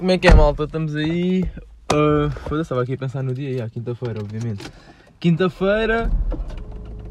[0.00, 0.64] Como é que é, malta?
[0.64, 1.44] Estamos aí.
[1.92, 4.64] Uh, Foda-se, estava aqui a pensar no dia, yeah, quinta-feira, obviamente.
[5.18, 6.10] Quinta-feira.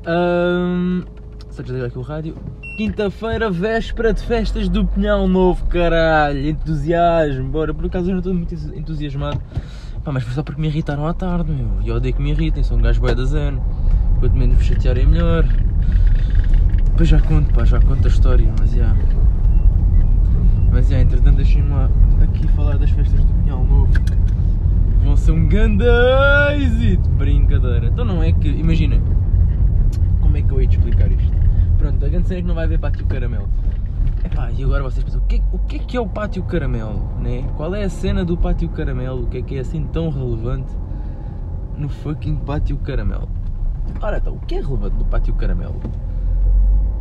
[0.07, 1.04] Um,
[1.52, 2.36] só desligar aqui o rádio.
[2.78, 6.49] Quinta-feira, véspera de festas do Pinhão Novo, caralho.
[6.49, 7.75] Entusiasmo, bora.
[7.75, 9.39] Por acaso eu não estou muito entusiasmado.
[10.03, 11.69] Pá, mas foi só porque me irritaram à tarde, meu.
[11.83, 13.61] E eu odeio que me irritem, sou um gajo bué da zen.
[14.19, 15.45] Quanto menos me chatearem, melhor.
[16.85, 18.77] Depois já conto, pá, já conto a história, mas já.
[18.77, 18.99] Yeah.
[20.71, 21.87] Mas já, yeah, entretanto, deixem-me lá
[22.30, 23.91] aqui falar das festas do Pinhal Novo.
[25.03, 25.84] Vão ser um grande
[26.55, 27.09] êxito!
[27.09, 27.88] Brincadeira.
[27.88, 28.48] Então não é que.
[28.48, 29.02] Imagina.
[30.22, 31.34] Como é que eu hei de explicar isto?
[31.77, 33.50] Pronto, a grande cena é que não vai haver pátio caramelo.
[34.23, 36.44] Epá, e agora vocês pensam, o que, é, o que é que é o pátio
[36.44, 37.02] caramelo?
[37.20, 37.44] Né?
[37.55, 39.23] Qual é a cena do pátio caramelo?
[39.23, 40.72] O que é que é assim tão relevante
[41.77, 43.30] no fucking pátio caramelo?
[44.02, 45.80] Ora então, o que é relevante no pátio caramelo?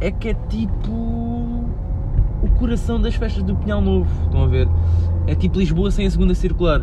[0.01, 1.69] É que é tipo
[2.43, 4.69] o coração das festas do Pinhal Novo, estão a ver?
[5.27, 6.83] É tipo Lisboa sem a segunda circular.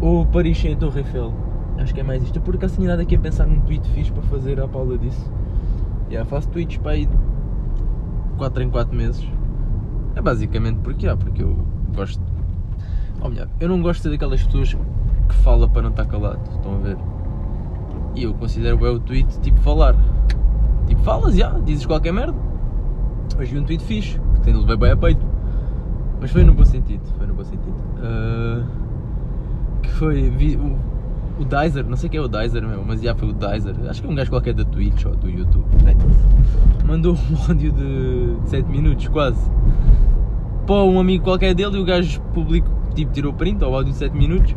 [0.00, 1.32] Ou Paris sem a Torre Eiffel.
[1.78, 2.36] Acho que é mais isto.
[2.36, 5.32] Eu por acaso aqui a pensar num tweet fixe para fazer à Paula disso.
[6.10, 7.08] Yeah, faço tweets para aí
[8.36, 9.28] 4 em 4 meses.
[10.14, 11.56] É basicamente porque há, porque eu
[11.94, 12.22] gosto.
[13.20, 14.74] Ou melhor, eu não gosto daquelas pessoas
[15.28, 16.96] que fala para não estar calado, estão a ver?
[18.14, 19.94] E eu considero é o tweet tipo falar.
[20.86, 22.47] Tipo, falas, já, dizes qualquer merda.
[23.36, 25.24] Hoje vi um tweet fixe, que tem de levar bem a peito.
[26.20, 27.76] Mas foi no bom sentido, foi no bom sentido.
[27.98, 28.64] Uh,
[29.82, 30.30] que foi.
[30.30, 30.76] Vi, o,
[31.40, 33.76] o Dizer, não sei quem é o Dizer meu, mas já foi o Dizer.
[33.88, 35.64] Acho que é um gajo qualquer da Twitch ou do YouTube.
[36.84, 39.50] Mandou um áudio de 7 minutos, quase.
[40.66, 43.98] Para um amigo qualquer dele e o gajo publicou, tipo, tirou print ao áudio de
[43.98, 44.54] 7 minutos.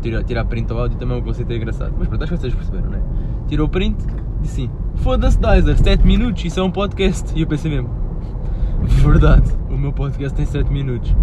[0.00, 1.92] Tirar, tirar print ao áudio também é um conceito engraçado.
[1.98, 3.02] Mas pronto, acho que vocês perceberam, não é?
[3.48, 3.96] Tirou print,
[4.46, 7.32] assim: Foda-se, Dizer, 7 minutos, isso é um podcast.
[7.36, 7.90] E eu pensei mesmo:
[8.82, 11.14] Verdade, o meu podcast tem 7 minutos.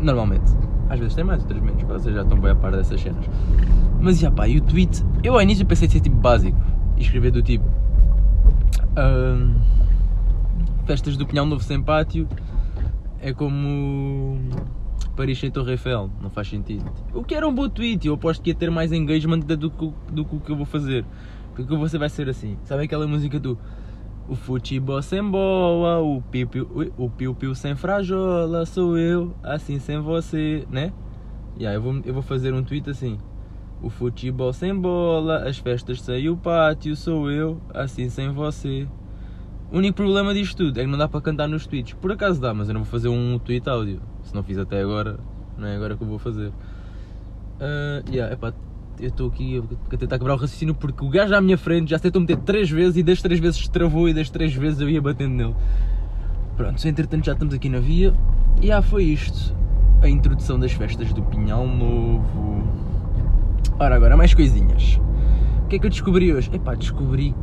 [0.00, 0.52] Normalmente.
[0.88, 1.82] Às vezes tem mais, outras menos.
[1.82, 3.24] Vocês já estão bem a par dessas cenas.
[4.00, 5.04] Mas já pá, e o tweet.
[5.22, 6.58] Eu ao início pensei de ser tipo básico.
[6.96, 7.64] E escrever do tipo.
[10.86, 12.28] Festas do Pinhão Novo sem pátio.
[13.20, 14.38] É como.
[15.16, 16.10] Paris sem Torre Eiffel.
[16.20, 16.84] Não faz sentido.
[17.14, 18.06] O que era um bom tweet.
[18.06, 20.66] Eu aposto que ia ter mais engagement do que, do que o que eu vou
[20.66, 21.04] fazer.
[21.54, 22.58] Porque você vai ser assim.
[22.64, 23.58] Sabe aquela música do.
[24.28, 30.00] O futebol sem bola, o piu-piu o piu -piu sem frajola, sou eu, assim sem
[30.00, 30.92] você, né?
[31.56, 33.18] E aí eu vou, eu vou fazer um tweet assim.
[33.80, 38.88] O futebol sem bola, as festas sem o pátio, sou eu, assim sem você.
[39.70, 41.94] O único problema disto tudo é que não dá para cantar nos tweets.
[41.94, 44.00] Por acaso dá, mas eu não vou fazer um tweet áudio.
[44.22, 45.18] Se não fiz até agora,
[45.58, 46.48] não é agora que eu vou fazer.
[46.48, 48.52] Uh, yeah, epá,
[49.00, 49.62] eu estou aqui
[49.92, 52.70] a tentar quebrar o raciocínio porque o gajo à minha frente já tentou meter 3
[52.70, 55.54] vezes e das 3 vezes travou e das 3 vezes eu ia batendo nele.
[56.56, 58.14] Pronto, entretanto já estamos aqui na via
[58.62, 59.54] e ah, foi isto.
[60.00, 62.62] A introdução das festas do Pinhal Novo.
[63.78, 65.00] Ora, agora mais coisinhas.
[65.64, 66.50] O que é que eu descobri hoje?
[66.54, 67.34] Epá, descobri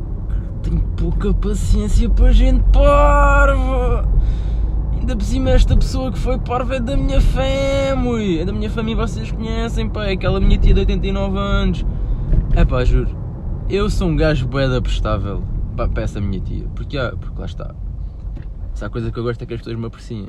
[1.04, 4.08] pouca paciência para gente parva.
[4.94, 8.40] Ainda por cima esta pessoa que foi parva é da minha família.
[8.40, 10.06] É da minha família, vocês conhecem, pá.
[10.06, 11.84] É aquela minha tia de 89 anos.
[12.56, 13.14] É pá, juro.
[13.68, 15.44] Eu sou um gajo bué prestável
[15.76, 16.64] para essa minha tia.
[16.74, 17.74] Porque, ah, porque lá está.
[18.72, 20.28] Se há coisa que eu gosto é que as pessoas me apreciem.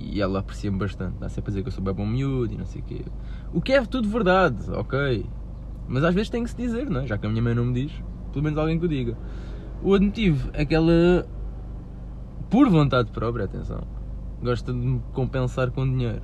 [0.00, 1.14] E ela aprecia-me bastante.
[1.20, 3.04] Dá sempre a dizer que eu sou bem bom miúdo e não sei o quê.
[3.54, 5.24] O que é tudo verdade, ok.
[5.86, 7.06] Mas às vezes tem que se dizer, não é?
[7.06, 7.92] Já que a minha mãe não me diz,
[8.32, 9.16] pelo menos alguém que o diga.
[9.82, 11.26] O outro motivo é que ela
[12.50, 13.82] por vontade própria, atenção,
[14.42, 16.22] gosta de me compensar com dinheiro.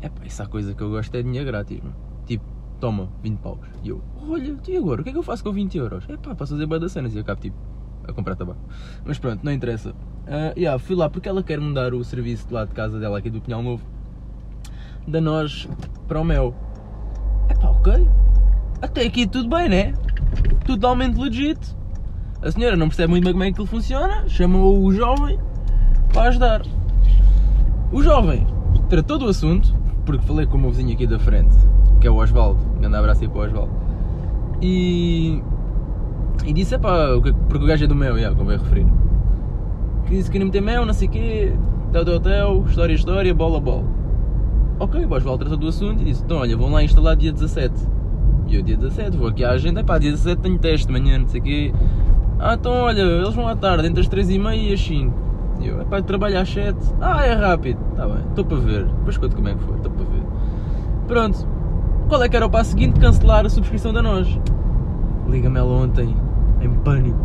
[0.00, 1.96] É pá, essa coisa que eu gosto é dinheiro grátis, mano.
[2.24, 2.44] Tipo,
[2.78, 3.58] toma, 20 paus.
[3.82, 5.00] E eu, olha, e agora?
[5.00, 6.04] O que é que eu faço com 20 euros?
[6.08, 7.56] É pá, posso fazer boa das cenas e acabo tipo
[8.06, 8.60] a comprar tabaco.
[9.04, 9.90] Mas pronto, não interessa.
[9.90, 13.18] Uh, yeah, fui lá porque ela quer mudar o serviço de lá de casa dela
[13.18, 13.84] aqui do Pinhal Novo
[15.06, 15.68] da nós
[16.06, 16.54] para o Mel.
[17.48, 18.06] É pá, ok.
[18.80, 19.94] Até aqui tudo bem, né?
[20.64, 21.58] Totalmente legit.
[22.42, 25.38] A senhora não percebe muito bem como é que aquilo funciona, chamou o jovem
[26.10, 26.62] para ajudar.
[27.92, 28.46] O jovem
[28.88, 29.74] tratou do assunto,
[30.06, 31.54] porque falei com o meu vizinho aqui da frente,
[32.00, 33.72] que é o Osvaldo, grande abraço aí para o Osvaldo,
[34.62, 35.42] e,
[36.46, 37.08] e disse, pá,
[37.48, 38.86] porque o gajo é do meu, yeah, convém referir,
[40.06, 41.52] que disse que queria meter mel, não sei o quê,
[41.92, 43.84] tel, tel, tel, história, história, bola, bola.
[44.78, 47.74] Ok, o Osvaldo tratou do assunto e disse, então olha, vão lá instalar dia 17.
[48.48, 51.18] E eu dia 17, vou aqui à agenda, pá, dia 17 tenho teste de manhã,
[51.18, 51.72] não sei o quê,
[52.42, 55.14] ah, então olha, eles vão à tarde, entre as 3 e meia e as 5.
[55.60, 56.74] E eu, é pá, trabalho às 7.
[56.98, 57.78] Ah, é rápido.
[57.90, 58.86] Está bem, estou para ver.
[58.86, 60.22] Depois conto como é que foi, estou para ver.
[61.06, 61.46] Pronto.
[62.08, 62.98] Qual é que era o passo seguinte?
[62.98, 64.26] Cancelar a subscrição da nós.
[65.28, 66.16] Liga-me ela ontem,
[66.62, 67.18] em pânico.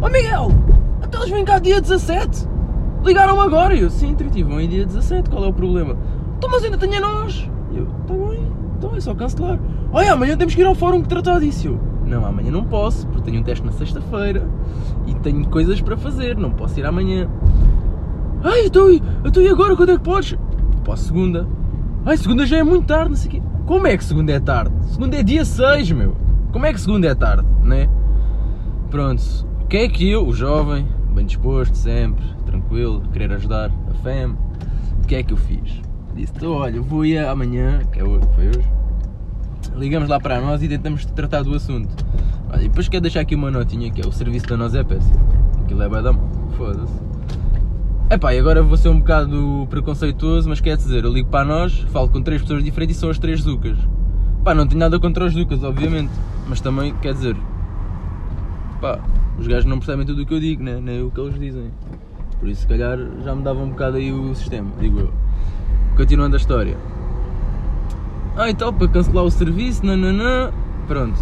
[0.00, 0.50] Oh Miguel,
[0.96, 2.48] até então eles vêm cá dia 17.
[3.04, 3.74] Ligaram agora.
[3.74, 4.16] E eu, sim,
[4.46, 5.94] vão em dia 17, qual é o problema?
[6.38, 7.50] Então, mas ainda tenho a nós.
[7.70, 9.58] E eu, tá bem, então é só cancelar.
[9.92, 11.78] Olha, amanhã temos que ir ao fórum que tratar disso.
[12.08, 14.48] Não, amanhã não posso, porque tenho um teste na sexta-feira
[15.06, 17.28] e tenho coisas para fazer, não posso ir amanhã.
[18.42, 18.90] Ai, então,
[19.24, 19.76] então e agora?
[19.76, 20.36] Quando é que podes?
[20.84, 21.46] Posso segunda.
[22.06, 23.42] Ai, segunda já é muito tarde, não sei o quê.
[23.66, 24.74] Como é que segunda é tarde?
[24.86, 26.16] Segunda é dia 6, meu.
[26.52, 27.88] Como é que segunda é tarde, né?
[28.90, 29.22] Pronto.
[29.62, 34.36] O que é que eu, o jovem, bem disposto sempre, tranquilo, querer ajudar a FEM,
[35.02, 35.82] o que é que eu fiz?
[36.14, 38.70] Disse, olha, vou ir amanhã, que é hoje, foi hoje,
[39.76, 42.04] ligamos lá para nós e tentamos tratar do assunto.
[42.56, 45.18] E depois quero deixar aqui uma notinha que é o serviço da nós é péssimo.
[45.62, 46.18] Aquilo é badão,
[46.56, 47.08] foda-se.
[48.10, 51.80] Epá, e agora vou ser um bocado preconceituoso, mas quer dizer, eu ligo para nós,
[51.92, 53.76] falo com três pessoas diferentes e são as três Zucas.
[54.42, 56.10] Pá, não tenho nada contra os Zucas, obviamente,
[56.48, 57.36] mas também, quer dizer,
[58.80, 58.98] pá,
[59.38, 60.80] os gajos não percebem tudo o que eu digo, né?
[60.82, 61.70] nem o que eles dizem.
[62.40, 65.12] Por isso, se calhar, já me dava um bocado aí o sistema, digo eu.
[65.96, 66.76] Continuando a história.
[68.40, 70.52] Ah, e tal, para cancelar o serviço, nananã,
[70.86, 71.18] pronto.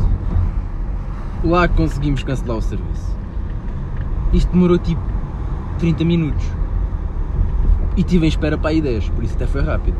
[1.43, 3.17] Lá conseguimos cancelar o serviço.
[4.35, 5.01] Isto demorou tipo
[5.79, 6.45] 30 minutos
[7.97, 9.97] e tive em espera para aí 10, por isso até foi rápido.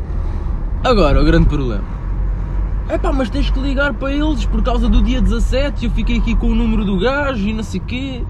[0.83, 1.83] Agora, o grande problema.
[2.87, 6.19] É pá, mas tens que ligar para eles por causa do dia 17 eu fiquei
[6.19, 8.23] aqui com o número do gajo e não sei quê.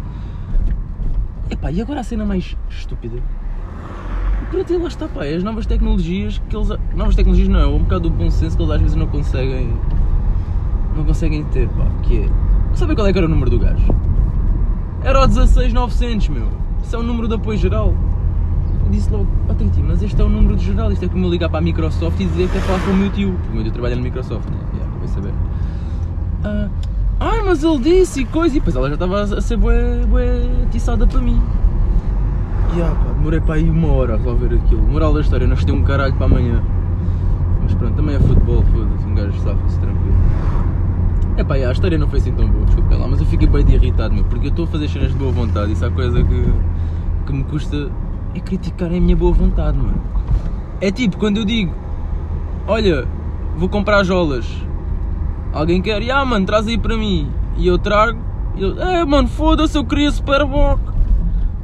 [1.49, 3.21] É pá, e agora a cena mais estúpida?
[4.51, 6.69] Para ti lá está, pá, é as novas tecnologias que eles.
[6.95, 9.73] Novas tecnologias não, é um bocado do bom senso que eles às vezes não conseguem.
[10.95, 12.29] Não conseguem ter, pá, que é.
[12.73, 13.93] Sabe qual é que era o número do gajo?
[15.03, 16.47] Era o 16900, meu.
[16.83, 17.93] Isso é o número de apoio geral
[18.89, 21.29] disse logo, oh, Titi, mas este é o número de geral, isto é como eu
[21.29, 23.53] ligar para a Microsoft e dizer que é falar com o meu tio, porque o
[23.55, 24.57] meu tio trabalha na Microsoft, né?
[24.73, 25.33] Yeah, vai saber.
[26.45, 26.71] Uh,
[27.19, 30.43] Ai, mas ele disse e coisa, e depois ela já estava a ser bué, bué
[30.67, 31.41] atiçada para mim.
[32.75, 34.81] E pá, demorei para aí uma hora a resolver aquilo.
[34.83, 36.63] Moral da história, não gostei um caralho para amanhã.
[37.61, 40.15] Mas pronto, também é futebol, foda-se, um gajo safa-se tranquilo.
[41.35, 43.65] É pá, a história não foi assim tão boa, desculpa lá, mas eu fiquei bem
[43.65, 46.23] de irritado, meu, porque eu estou a fazer cenas de boa vontade, isso é coisa
[46.23, 46.53] que,
[47.25, 47.91] que me custa
[48.33, 50.01] é criticar a minha boa vontade, mano.
[50.79, 51.75] É tipo, quando eu digo,
[52.65, 53.05] olha,
[53.57, 54.47] vou comprar jolas,
[55.53, 58.17] alguém quer, ah mano, traz aí para mim, e eu trago,
[58.55, 60.79] e eu, é mano, foda-se, eu queria Superboc.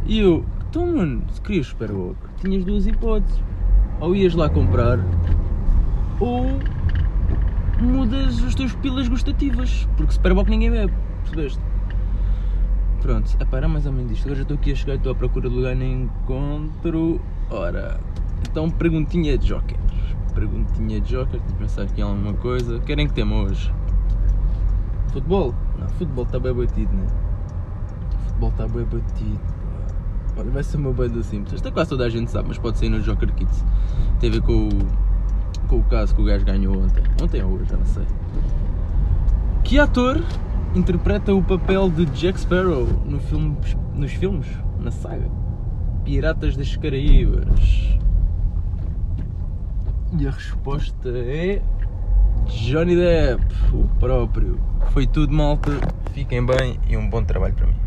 [0.05, 0.43] E eu,
[0.73, 3.39] então mano, se querias Superboc, tinhas duas hipóteses.
[4.01, 4.97] Ou ias lá comprar,
[6.19, 6.59] ou
[7.79, 10.91] mudas as tuas pilas gustativas, porque Superboc ninguém bebe,
[11.21, 11.61] percebeste?
[13.03, 14.23] Pronto, epá, era mais ou menos isto.
[14.23, 17.21] Agora já estou aqui a chegar estou à procura de lugar nem encontro.
[17.51, 17.99] Ora,
[18.49, 19.77] então perguntinha de Joker.
[20.33, 22.79] Perguntinha de Joker, de pensar aqui em alguma coisa.
[22.79, 23.71] Querem que tema hoje?
[25.09, 25.53] Futebol?
[25.79, 27.05] Não, futebol está bem batido, né?
[28.25, 29.62] Futebol está bem batido.
[30.35, 31.53] Olha, vai ser uma banda simples.
[31.53, 33.63] Esta quase toda a gente sabe, mas pode ser no Joker Kids.
[34.19, 37.03] Tem a ver com o, com o caso que o gajo ganhou ontem.
[37.21, 38.05] Ontem ou hoje, já não sei.
[39.63, 40.21] Que ator
[40.75, 43.55] interpreta o papel de Jack Sparrow no filme,
[43.93, 44.47] nos filmes,
[44.79, 45.29] na saga
[46.03, 47.97] Piratas das Caraíbas?
[50.17, 51.61] E a resposta é
[52.45, 54.59] Johnny Depp, o próprio.
[54.91, 55.71] Foi tudo, malta.
[56.13, 57.83] Fiquem bem e um bom trabalho para mim.